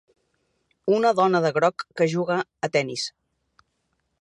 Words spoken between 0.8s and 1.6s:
una dona de